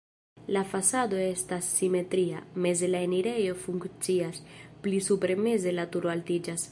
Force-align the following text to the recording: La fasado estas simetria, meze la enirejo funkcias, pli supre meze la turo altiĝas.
La 0.55 0.61
fasado 0.71 1.19
estas 1.25 1.67
simetria, 1.81 2.41
meze 2.67 2.89
la 2.95 3.03
enirejo 3.09 3.55
funkcias, 3.67 4.43
pli 4.87 5.03
supre 5.11 5.37
meze 5.49 5.79
la 5.81 5.89
turo 5.97 6.15
altiĝas. 6.19 6.69